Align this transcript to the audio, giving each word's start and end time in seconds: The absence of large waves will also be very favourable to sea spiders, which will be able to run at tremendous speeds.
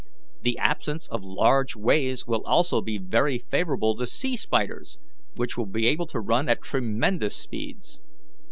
The 0.41 0.57
absence 0.57 1.07
of 1.09 1.23
large 1.23 1.75
waves 1.75 2.25
will 2.25 2.41
also 2.43 2.81
be 2.81 2.97
very 2.97 3.37
favourable 3.51 3.95
to 3.97 4.07
sea 4.07 4.35
spiders, 4.35 4.97
which 5.35 5.59
will 5.59 5.67
be 5.69 5.85
able 5.85 6.07
to 6.07 6.19
run 6.19 6.49
at 6.49 6.63
tremendous 6.63 7.35
speeds. 7.35 8.01